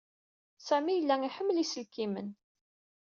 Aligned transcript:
Sami 0.67 0.93
yella 0.95 1.15
iḥemmel 1.27 1.57
iselkimen. 1.63 2.29